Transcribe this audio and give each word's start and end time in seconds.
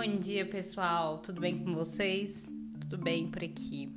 Bom 0.00 0.16
dia, 0.16 0.46
pessoal. 0.46 1.18
Tudo 1.18 1.40
bem 1.40 1.58
com 1.58 1.74
vocês? 1.74 2.48
Tudo 2.80 2.96
bem 2.96 3.28
por 3.28 3.42
aqui? 3.42 3.92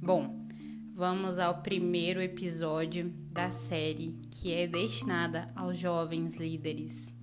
Bom, 0.00 0.48
vamos 0.94 1.38
ao 1.38 1.60
primeiro 1.60 2.22
episódio 2.22 3.12
da 3.32 3.50
série 3.50 4.18
que 4.30 4.54
é 4.54 4.66
destinada 4.66 5.46
aos 5.54 5.78
jovens 5.78 6.36
líderes. 6.36 7.14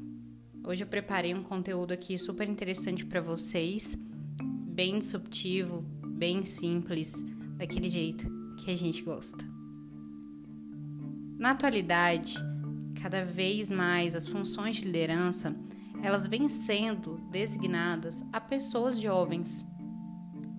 Hoje 0.64 0.84
eu 0.84 0.88
preparei 0.88 1.34
um 1.34 1.42
conteúdo 1.42 1.92
aqui 1.92 2.16
super 2.20 2.48
interessante 2.48 3.04
para 3.04 3.20
vocês, 3.20 3.98
bem 4.40 5.00
disruptivo, 5.00 5.82
bem 6.06 6.46
simples, 6.46 7.26
daquele 7.58 7.90
jeito 7.90 8.30
que 8.60 8.70
a 8.70 8.78
gente 8.78 9.02
gosta. 9.02 9.44
Na 11.40 11.50
atualidade, 11.50 12.36
cada 13.02 13.26
vez 13.26 13.72
mais 13.72 14.16
as 14.16 14.28
funções 14.28 14.76
de 14.76 14.84
liderança 14.84 15.60
elas 16.04 16.28
vêm 16.28 16.50
sendo 16.50 17.16
designadas 17.32 18.26
a 18.34 18.42
pessoas 18.42 19.00
jovens. 19.00 19.66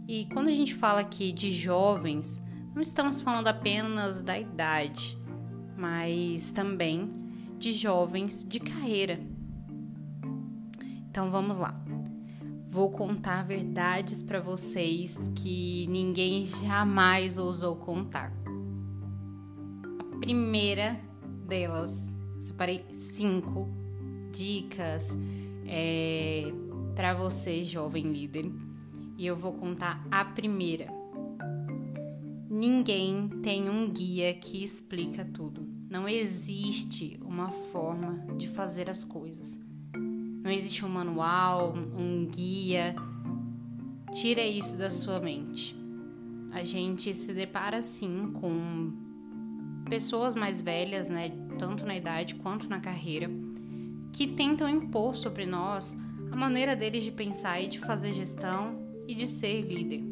E 0.09 0.25
quando 0.33 0.49
a 0.49 0.55
gente 0.55 0.75
fala 0.75 1.01
aqui 1.01 1.33
de 1.33 1.51
jovens, 1.51 2.43
não 2.75 2.81
estamos 2.81 3.21
falando 3.21 3.49
apenas 3.49 4.23
da 4.23 4.39
idade, 4.39 5.19
mas 5.77 6.51
também 6.51 7.13
de 7.59 7.73
jovens 7.73 8.43
de 8.43 8.59
carreira. 8.59 9.21
Então 11.11 11.31
vamos 11.31 11.59
lá. 11.59 11.79
Vou 12.67 12.91
contar 12.91 13.45
verdades 13.45 14.23
para 14.23 14.41
vocês 14.41 15.17
que 15.37 15.87
ninguém 15.89 16.47
jamais 16.47 17.37
ousou 17.37 17.77
contar. 17.77 18.33
A 20.01 20.17
primeira 20.21 20.99
delas, 21.47 22.17
separei 22.41 22.85
cinco 22.91 23.84
dicas 24.35 25.17
é, 25.67 26.53
para 26.95 27.15
você, 27.15 27.63
jovem 27.63 28.13
líder. 28.13 28.51
E 29.17 29.27
eu 29.27 29.37
vou 29.37 29.53
contar 29.55 30.05
a 30.11 30.25
primeira. 30.25 30.89
Ninguém 32.51 33.29
tem 33.43 33.69
um 33.69 33.91
guia 33.91 34.35
que 34.35 34.63
explica 34.63 35.25
tudo. 35.25 35.67
Não 35.89 36.09
existe 36.09 37.19
uma 37.25 37.51
forma 37.51 38.27
de 38.37 38.49
fazer 38.49 38.91
as 38.91 39.05
coisas. 39.05 39.61
Não 40.43 40.51
existe 40.51 40.85
um 40.85 40.89
manual, 40.89 41.75
um 41.75 42.27
guia. 42.27 42.95
Tira 44.13 44.43
isso 44.43 44.77
da 44.77 44.91
sua 44.91 45.21
mente. 45.21 45.77
A 46.53 46.63
gente 46.63 47.15
se 47.15 47.33
depara 47.33 47.83
sim 47.83 48.31
com 48.33 48.93
pessoas 49.89 50.35
mais 50.35 50.61
velhas, 50.61 51.09
né, 51.09 51.31
tanto 51.59 51.85
na 51.85 51.97
idade 51.97 52.35
quanto 52.37 52.69
na 52.69 52.81
carreira, 52.81 53.31
que 54.15 54.29
tentam 54.29 54.69
impor 54.69 55.17
sobre 55.17 55.45
nós 55.45 55.97
a 56.31 56.37
maneira 56.37 56.77
deles 56.77 57.03
de 57.03 57.11
pensar 57.11 57.61
e 57.61 57.67
de 57.67 57.81
fazer 57.81 58.13
gestão 58.13 58.79
e 59.09 59.15
de 59.15 59.27
ser 59.27 59.61
líder. 59.63 60.05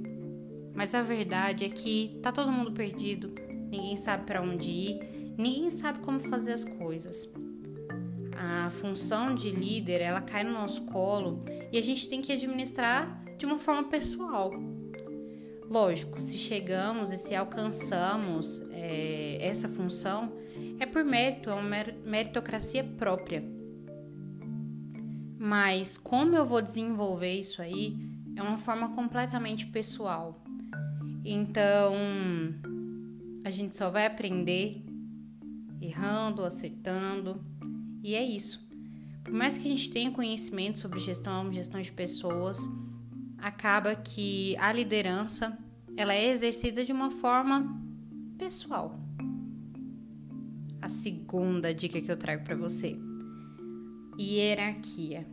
Mas 0.75 0.93
a 0.93 1.03
verdade 1.03 1.65
é 1.65 1.69
que 1.69 2.19
tá 2.21 2.33
todo 2.33 2.51
mundo 2.51 2.73
perdido, 2.73 3.33
ninguém 3.71 3.97
sabe 3.97 4.27
para 4.27 4.43
onde 4.43 4.73
ir, 4.73 5.35
ninguém 5.39 5.71
sabe 5.71 6.01
como 6.01 6.19
fazer 6.19 6.53
as 6.53 6.65
coisas. 6.65 7.33
A 8.37 8.71
função 8.71 9.37
de 9.37 9.51
líder, 9.51 10.01
ela 10.01 10.21
cai 10.21 10.43
no 10.43 10.53
nosso 10.53 10.83
colo 10.87 11.39
e 11.71 11.79
a 11.79 11.83
gente 11.83 12.09
tem 12.09 12.21
que 12.21 12.33
administrar 12.33 13.23
de 13.39 13.47
uma 13.47 13.61
forma 13.61 13.85
pessoal. 13.85 14.51
Lógico, 15.71 16.21
se 16.21 16.37
chegamos 16.37 17.13
e 17.13 17.17
se 17.17 17.37
alcançamos 17.37 18.67
é, 18.73 19.39
essa 19.41 19.69
função, 19.69 20.33
é 20.81 20.87
por 20.87 21.05
mérito, 21.05 21.51
é 21.51 21.55
uma 21.55 21.69
meritocracia 22.05 22.83
própria. 22.83 23.62
Mas 25.45 25.99
como 25.99 26.37
eu 26.37 26.47
vou 26.47 26.63
desenvolver 26.63 27.35
isso 27.35 27.61
aí 27.61 27.99
é 28.37 28.41
uma 28.41 28.59
forma 28.59 28.91
completamente 28.91 29.67
pessoal. 29.67 30.41
Então, 31.25 31.97
a 33.45 33.51
gente 33.51 33.75
só 33.75 33.91
vai 33.91 34.07
aprender 34.07 34.85
errando, 35.81 36.45
acertando, 36.45 37.45
e 38.05 38.15
é 38.15 38.23
isso. 38.23 38.65
Por 39.25 39.35
mais 39.35 39.59
que 39.59 39.67
a 39.67 39.71
gente 39.73 39.91
tenha 39.91 40.13
conhecimento 40.13 40.79
sobre 40.79 41.01
gestão, 41.01 41.53
gestão 41.53 41.81
de 41.81 41.91
pessoas, 41.91 42.61
acaba 43.37 43.97
que 43.97 44.57
a 44.59 44.73
liderança 44.73 45.59
ela 45.97 46.15
é 46.15 46.25
exercida 46.25 46.85
de 46.85 46.93
uma 46.93 47.11
forma 47.11 47.83
pessoal. 48.39 48.95
A 50.81 50.89
segunda 50.89 51.75
dica 51.75 52.01
que 52.01 52.13
eu 52.13 52.17
trago 52.17 52.45
para 52.45 52.55
você 52.55 52.97
Hierarquia. 54.19 55.27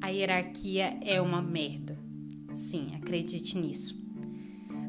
A 0.00 0.08
hierarquia 0.08 0.98
é 1.02 1.20
uma 1.20 1.42
merda. 1.42 1.98
Sim, 2.52 2.88
acredite 2.94 3.58
nisso. 3.58 3.98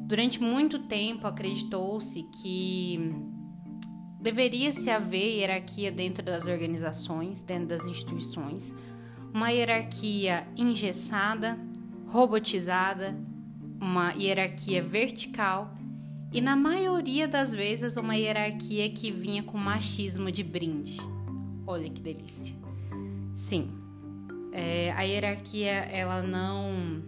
Durante 0.05 0.41
muito 0.41 0.79
tempo 0.87 1.27
acreditou-se 1.27 2.23
que 2.41 3.13
deveria 4.21 4.71
se 4.73 4.89
haver 4.89 5.39
hierarquia 5.39 5.91
dentro 5.91 6.23
das 6.23 6.47
organizações, 6.47 7.41
dentro 7.43 7.67
das 7.67 7.85
instituições, 7.85 8.75
uma 9.33 9.49
hierarquia 9.49 10.47
engessada, 10.55 11.57
robotizada, 12.07 13.17
uma 13.79 14.11
hierarquia 14.13 14.81
vertical 14.81 15.73
e 16.31 16.41
na 16.41 16.55
maioria 16.55 17.27
das 17.27 17.53
vezes 17.53 17.97
uma 17.97 18.15
hierarquia 18.15 18.89
que 18.91 19.11
vinha 19.11 19.41
com 19.41 19.57
machismo 19.57 20.31
de 20.31 20.43
brinde. 20.43 20.97
Olha 21.65 21.89
que 21.89 22.01
delícia. 22.01 22.55
Sim, 23.33 23.71
é, 24.51 24.91
a 24.91 25.01
hierarquia 25.03 25.69
ela 25.69 26.21
não 26.21 27.03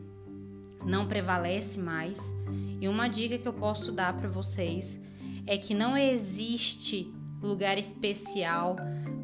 não 0.86 1.08
prevalece 1.08 1.80
mais. 1.80 2.36
E 2.80 2.88
uma 2.88 3.08
dica 3.08 3.38
que 3.38 3.48
eu 3.48 3.54
posso 3.54 3.92
dar 3.92 4.16
para 4.18 4.28
vocês 4.28 5.04
é 5.46 5.58
que 5.58 5.74
não 5.74 5.96
existe 5.96 7.12
lugar 7.42 7.78
especial 7.78 8.76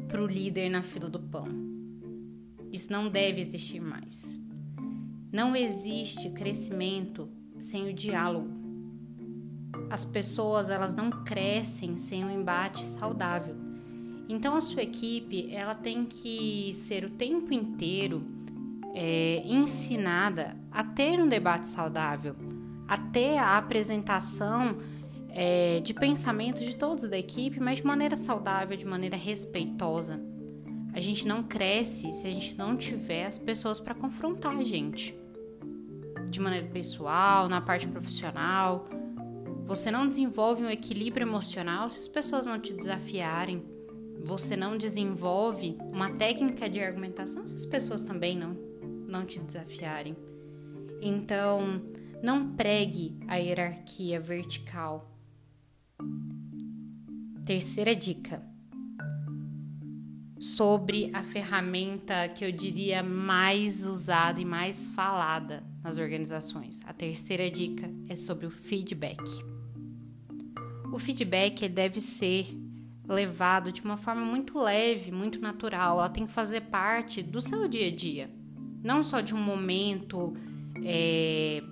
para 0.08 0.22
o 0.22 0.26
líder 0.26 0.68
na 0.68 0.82
fila 0.82 1.08
do 1.08 1.18
pão. 1.18 1.46
Isso 2.72 2.92
não 2.92 3.08
deve 3.08 3.40
existir 3.40 3.80
mais. 3.80 4.38
Não 5.32 5.54
existe 5.54 6.30
crescimento 6.30 7.28
sem 7.58 7.88
o 7.88 7.94
diálogo. 7.94 8.48
As 9.90 10.04
pessoas 10.04 10.68
elas 10.68 10.94
não 10.94 11.10
crescem 11.10 11.96
sem 11.96 12.24
um 12.24 12.30
embate 12.30 12.82
saudável. 12.82 13.67
Então 14.28 14.54
a 14.54 14.60
sua 14.60 14.82
equipe 14.82 15.48
ela 15.52 15.74
tem 15.74 16.04
que 16.04 16.72
ser 16.74 17.04
o 17.04 17.10
tempo 17.10 17.52
inteiro 17.54 18.22
é, 18.94 19.42
ensinada 19.46 20.56
a 20.70 20.84
ter 20.84 21.18
um 21.18 21.28
debate 21.28 21.66
saudável, 21.66 22.36
a 22.86 22.98
ter 22.98 23.38
a 23.38 23.56
apresentação 23.56 24.76
é, 25.30 25.80
de 25.80 25.94
pensamento 25.94 26.62
de 26.64 26.76
todos 26.76 27.08
da 27.08 27.16
equipe, 27.16 27.58
mas 27.58 27.78
de 27.78 27.86
maneira 27.86 28.16
saudável, 28.16 28.76
de 28.76 28.84
maneira 28.84 29.16
respeitosa. 29.16 30.20
A 30.92 31.00
gente 31.00 31.26
não 31.26 31.42
cresce 31.42 32.12
se 32.12 32.26
a 32.26 32.30
gente 32.30 32.56
não 32.58 32.76
tiver 32.76 33.26
as 33.26 33.38
pessoas 33.38 33.78
para 33.78 33.94
confrontar 33.94 34.56
a 34.56 34.64
gente. 34.64 35.18
De 36.30 36.40
maneira 36.40 36.66
pessoal, 36.66 37.48
na 37.48 37.60
parte 37.60 37.86
profissional. 37.86 38.88
Você 39.64 39.90
não 39.90 40.08
desenvolve 40.08 40.64
um 40.64 40.70
equilíbrio 40.70 41.26
emocional 41.26 41.88
se 41.88 42.00
as 42.00 42.08
pessoas 42.08 42.46
não 42.46 42.58
te 42.58 42.74
desafiarem 42.74 43.62
você 44.24 44.56
não 44.56 44.76
desenvolve 44.76 45.76
uma 45.92 46.10
técnica 46.10 46.68
de 46.68 46.80
argumentação 46.80 47.46
se 47.46 47.54
as 47.54 47.66
pessoas 47.66 48.02
também 48.02 48.36
não, 48.36 48.54
não 49.06 49.24
te 49.24 49.40
desafiarem. 49.40 50.16
Então, 51.00 51.82
não 52.22 52.54
pregue 52.54 53.16
a 53.26 53.36
hierarquia 53.36 54.20
vertical. 54.20 55.14
Terceira 57.46 57.94
dica 57.94 58.42
sobre 60.40 61.10
a 61.12 61.22
ferramenta 61.22 62.28
que 62.28 62.44
eu 62.44 62.52
diria 62.52 63.02
mais 63.02 63.84
usada 63.84 64.40
e 64.40 64.44
mais 64.44 64.88
falada 64.88 65.64
nas 65.82 65.98
organizações. 65.98 66.80
A 66.86 66.92
terceira 66.92 67.50
dica 67.50 67.90
é 68.08 68.14
sobre 68.14 68.46
o 68.46 68.50
feedback. 68.50 69.18
O 70.92 70.98
feedback 70.98 71.68
deve 71.68 72.00
ser 72.00 72.46
levado 73.08 73.72
de 73.72 73.80
uma 73.82 73.96
forma 73.96 74.20
muito 74.20 74.58
leve, 74.58 75.10
muito 75.10 75.40
natural. 75.40 75.98
Ela 75.98 76.08
tem 76.08 76.26
que 76.26 76.32
fazer 76.32 76.62
parte 76.62 77.22
do 77.22 77.40
seu 77.40 77.66
dia 77.66 77.88
a 77.88 77.94
dia, 77.94 78.30
não 78.82 79.02
só 79.02 79.20
de 79.20 79.34
um 79.34 79.42
momento 79.42 80.36
é, 80.84 81.62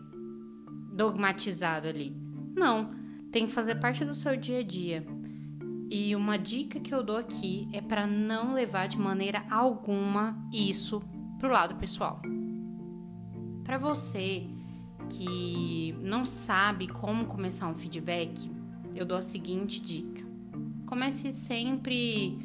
dogmatizado 0.95 1.87
ali. 1.87 2.17
Não, 2.55 2.91
tem 3.31 3.47
que 3.47 3.53
fazer 3.53 3.75
parte 3.77 4.05
do 4.05 4.15
seu 4.15 4.37
dia 4.37 4.61
a 4.61 4.63
dia. 4.63 5.07
E 5.91 6.17
uma 6.17 6.37
dica 6.37 6.81
que 6.81 6.93
eu 6.93 7.03
dou 7.03 7.17
aqui 7.17 7.69
é 7.73 7.81
para 7.81 8.07
não 8.07 8.55
levar 8.55 8.89
de 8.89 8.99
maneira 8.99 9.45
alguma 9.51 10.37
isso 10.53 11.03
pro 11.39 11.51
lado 11.51 11.77
pessoal. 11.77 12.21
Para 13.63 13.79
você 13.79 14.49
que 15.11 15.95
não 16.01 16.25
sabe 16.25 16.89
como 16.89 17.27
começar 17.27 17.69
um 17.69 17.75
feedback, 17.75 18.51
eu 18.95 19.05
dou 19.05 19.19
a 19.19 19.23
seguinte 19.23 19.81
dica 19.81 20.27
comece 20.87 21.33
sempre 21.33 22.39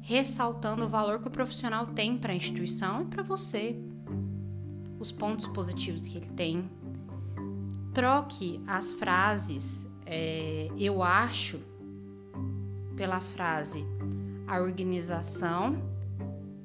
ressaltando 0.00 0.84
o 0.84 0.88
valor 0.88 1.20
que 1.20 1.28
o 1.28 1.30
profissional 1.30 1.86
tem 1.86 2.18
para 2.18 2.32
a 2.32 2.36
instituição 2.36 3.02
e 3.02 3.04
para 3.06 3.22
você. 3.22 3.76
os 4.98 5.12
pontos 5.12 5.46
positivos 5.46 6.08
que 6.08 6.16
ele 6.16 6.28
tem. 6.28 6.70
Troque 7.92 8.60
as 8.66 8.92
frases 8.92 9.86
é, 10.06 10.68
eu 10.78 11.02
acho 11.02 11.60
pela 12.96 13.20
frase 13.20 13.84
a 14.46 14.60
organização 14.60 15.94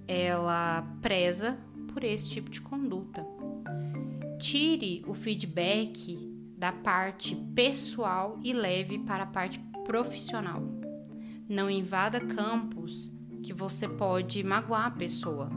ela 0.07 0.81
preza 1.01 1.57
por 1.93 2.03
esse 2.03 2.31
tipo 2.31 2.49
de 2.49 2.61
conduta. 2.61 3.25
Tire 4.39 5.03
o 5.07 5.13
feedback 5.13 6.17
da 6.57 6.71
parte 6.71 7.35
pessoal 7.53 8.39
e 8.43 8.51
leve 8.51 8.97
para 8.99 9.23
a 9.23 9.27
parte 9.27 9.59
profissional. 9.85 10.78
Não 11.49 11.67
invada 11.67 12.19
campos 12.19 13.11
que 13.41 13.51
você 13.51 13.87
pode 13.87 14.43
magoar 14.43 14.85
a 14.85 14.91
pessoa. 14.91 15.49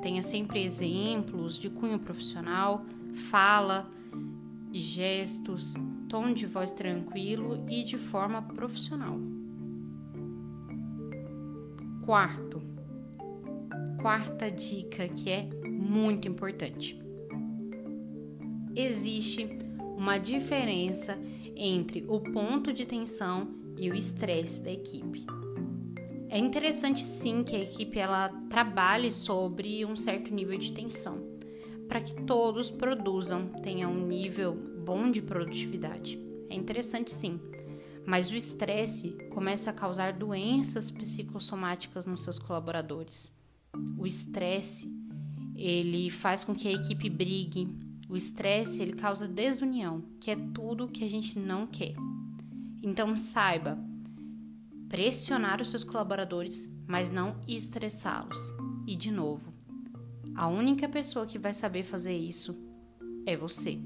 Tenha 0.00 0.22
sempre 0.22 0.64
exemplos 0.64 1.58
de 1.58 1.68
cunho 1.68 1.98
profissional, 1.98 2.86
fala, 3.12 3.86
gestos, 4.72 5.74
tom 6.08 6.32
de 6.32 6.46
voz 6.46 6.72
tranquilo 6.72 7.62
e 7.68 7.84
de 7.84 7.98
forma 7.98 8.40
profissional. 8.40 9.20
Quarto, 12.06 12.62
quarta 14.00 14.50
dica 14.50 15.06
que 15.08 15.28
é 15.28 15.42
muito 15.68 16.26
importante. 16.26 16.98
Existe 18.74 19.46
uma 19.94 20.16
diferença 20.16 21.18
entre 21.54 22.02
o 22.08 22.18
ponto 22.18 22.72
de 22.72 22.86
tensão 22.86 23.60
e 23.78 23.90
o 23.90 23.94
estresse 23.94 24.62
da 24.62 24.70
equipe. 24.70 25.24
É 26.28 26.38
interessante 26.38 27.06
sim 27.06 27.44
que 27.44 27.54
a 27.54 27.60
equipe 27.60 27.98
ela 27.98 28.30
trabalhe 28.48 29.12
sobre 29.12 29.84
um 29.84 29.94
certo 29.94 30.32
nível 30.32 30.58
de 30.58 30.72
tensão, 30.72 31.22
para 31.86 32.00
que 32.00 32.14
todos 32.22 32.70
produzam, 32.70 33.48
tenham 33.62 33.92
um 33.92 34.06
nível 34.06 34.54
bom 34.54 35.10
de 35.10 35.20
produtividade. 35.20 36.18
É 36.48 36.54
interessante 36.54 37.12
sim, 37.12 37.38
mas 38.06 38.30
o 38.30 38.34
estresse 38.34 39.10
começa 39.30 39.70
a 39.70 39.74
causar 39.74 40.14
doenças 40.14 40.90
psicossomáticas 40.90 42.06
nos 42.06 42.22
seus 42.22 42.38
colaboradores. 42.38 43.36
O 43.98 44.06
estresse, 44.06 44.90
ele 45.54 46.10
faz 46.10 46.44
com 46.44 46.54
que 46.54 46.68
a 46.68 46.72
equipe 46.72 47.08
brigue. 47.10 47.68
O 48.08 48.16
estresse, 48.16 48.82
ele 48.82 48.94
causa 48.94 49.28
desunião, 49.28 50.02
que 50.20 50.30
é 50.30 50.36
tudo 50.36 50.88
que 50.88 51.04
a 51.04 51.10
gente 51.10 51.38
não 51.38 51.66
quer. 51.66 51.94
Então 52.82 53.16
saiba 53.16 53.78
pressionar 54.88 55.60
os 55.60 55.70
seus 55.70 55.84
colaboradores, 55.84 56.68
mas 56.86 57.12
não 57.12 57.40
estressá-los. 57.46 58.52
E 58.86 58.96
de 58.96 59.10
novo, 59.10 59.54
a 60.34 60.48
única 60.48 60.88
pessoa 60.88 61.26
que 61.26 61.38
vai 61.38 61.54
saber 61.54 61.84
fazer 61.84 62.16
isso 62.16 62.56
é 63.24 63.36
você. 63.36 63.78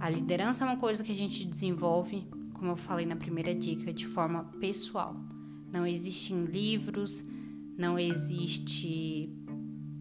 A 0.00 0.08
liderança 0.08 0.64
é 0.64 0.68
uma 0.68 0.76
coisa 0.76 1.04
que 1.04 1.12
a 1.12 1.16
gente 1.16 1.44
desenvolve 1.44 2.26
como 2.58 2.70
eu 2.70 2.76
falei 2.76 3.04
na 3.04 3.16
primeira 3.16 3.54
dica, 3.54 3.92
de 3.92 4.06
forma 4.06 4.44
pessoal. 4.58 5.14
Não 5.72 5.86
existe 5.86 6.32
em 6.32 6.44
livros, 6.44 7.24
não 7.76 7.98
existe 7.98 9.30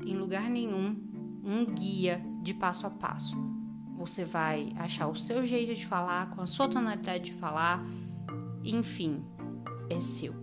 em 0.06 0.18
lugar 0.18 0.50
nenhum 0.50 0.95
um 1.44 1.66
guia 1.66 2.24
de 2.42 2.54
passo 2.54 2.88
a 2.88 2.89
passo. 2.89 3.36
Você 3.95 4.25
vai 4.25 4.74
achar 4.77 5.07
o 5.07 5.15
seu 5.15 5.45
jeito 5.45 5.74
de 5.74 5.86
falar, 5.86 6.30
com 6.31 6.42
a 6.42 6.45
sua 6.45 6.68
tonalidade 6.68 7.25
de 7.25 7.33
falar, 7.33 7.83
enfim, 8.63 9.24
é 9.89 10.00
seu. 10.00 10.36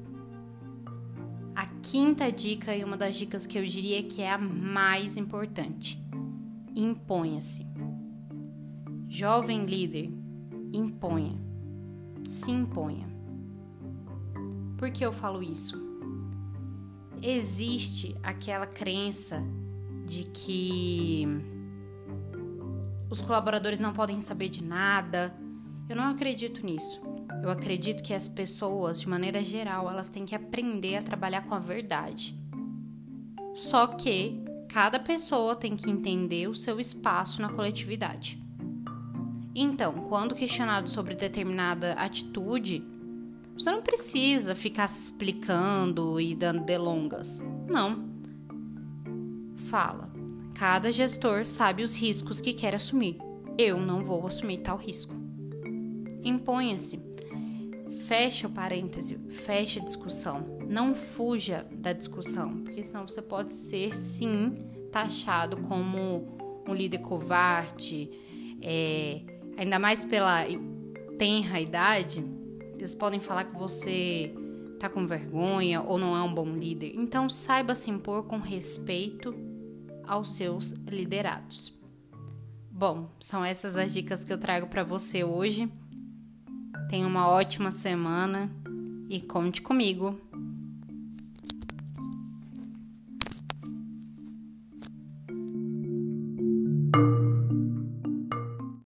A 1.54 1.66
quinta 1.82 2.32
dica 2.32 2.74
e 2.74 2.82
uma 2.82 2.96
das 2.96 3.14
dicas 3.14 3.46
que 3.46 3.58
eu 3.58 3.64
diria 3.64 4.02
que 4.02 4.22
é 4.22 4.32
a 4.32 4.38
mais 4.38 5.16
importante: 5.16 6.02
imponha-se. 6.74 7.70
Jovem 9.08 9.66
líder, 9.66 10.10
imponha 10.72 11.52
se 12.24 12.50
imponha. 12.50 13.08
Por 14.76 14.90
que 14.90 15.04
eu 15.04 15.12
falo 15.12 15.42
isso? 15.42 15.80
Existe 17.20 18.16
aquela 18.22 18.66
crença 18.66 19.42
de 20.06 20.24
que 20.24 21.24
os 23.12 23.20
colaboradores 23.20 23.78
não 23.78 23.92
podem 23.92 24.22
saber 24.22 24.48
de 24.48 24.64
nada. 24.64 25.34
Eu 25.86 25.94
não 25.94 26.04
acredito 26.04 26.64
nisso. 26.64 26.98
Eu 27.42 27.50
acredito 27.50 28.02
que 28.02 28.14
as 28.14 28.26
pessoas, 28.26 29.02
de 29.02 29.08
maneira 29.08 29.44
geral, 29.44 29.90
elas 29.90 30.08
têm 30.08 30.24
que 30.24 30.34
aprender 30.34 30.96
a 30.96 31.02
trabalhar 31.02 31.42
com 31.42 31.54
a 31.54 31.58
verdade. 31.58 32.34
Só 33.54 33.86
que 33.86 34.42
cada 34.66 34.98
pessoa 34.98 35.54
tem 35.54 35.76
que 35.76 35.90
entender 35.90 36.48
o 36.48 36.54
seu 36.54 36.80
espaço 36.80 37.42
na 37.42 37.50
coletividade. 37.50 38.42
Então, 39.54 39.92
quando 40.08 40.34
questionado 40.34 40.88
sobre 40.88 41.14
determinada 41.14 41.92
atitude, 41.92 42.82
você 43.54 43.70
não 43.70 43.82
precisa 43.82 44.54
ficar 44.54 44.88
se 44.88 45.04
explicando 45.04 46.18
e 46.18 46.34
dando 46.34 46.64
delongas. 46.64 47.42
Não. 47.68 48.10
Fala. 49.68 50.11
Cada 50.54 50.92
gestor 50.92 51.44
sabe 51.46 51.82
os 51.82 51.94
riscos 51.94 52.40
que 52.40 52.52
quer 52.52 52.74
assumir. 52.74 53.18
Eu 53.58 53.78
não 53.78 54.02
vou 54.02 54.26
assumir 54.26 54.58
tal 54.58 54.76
risco. 54.76 55.14
Imponha-se. 56.24 57.02
Feche 58.06 58.46
o 58.46 58.50
parêntese, 58.50 59.18
feche 59.28 59.78
a 59.78 59.84
discussão. 59.84 60.58
Não 60.68 60.94
fuja 60.94 61.66
da 61.72 61.92
discussão, 61.92 62.62
porque 62.62 62.82
senão 62.82 63.06
você 63.06 63.20
pode 63.20 63.52
ser 63.52 63.92
sim 63.92 64.52
taxado 64.90 65.56
como 65.58 66.26
um 66.66 66.74
líder 66.74 66.98
covarde, 66.98 68.10
é, 68.60 69.20
ainda 69.56 69.78
mais 69.78 70.04
pela 70.04 70.44
tenra 71.18 71.60
idade, 71.60 72.24
eles 72.78 72.94
podem 72.94 73.20
falar 73.20 73.44
que 73.44 73.56
você 73.56 74.34
tá 74.78 74.88
com 74.88 75.06
vergonha 75.06 75.80
ou 75.82 75.98
não 75.98 76.16
é 76.16 76.22
um 76.22 76.32
bom 76.32 76.48
líder. 76.52 76.92
Então 76.96 77.28
saiba 77.28 77.74
se 77.74 77.90
impor 77.90 78.24
com 78.24 78.38
respeito 78.38 79.32
aos 80.06 80.34
seus 80.34 80.70
liderados. 80.88 81.80
Bom, 82.70 83.10
são 83.20 83.44
essas 83.44 83.76
as 83.76 83.92
dicas 83.92 84.24
que 84.24 84.32
eu 84.32 84.38
trago 84.38 84.66
para 84.66 84.82
você 84.82 85.22
hoje. 85.22 85.70
Tenha 86.88 87.06
uma 87.06 87.28
ótima 87.28 87.70
semana 87.70 88.50
e 89.08 89.20
conte 89.20 89.62
comigo 89.62 90.20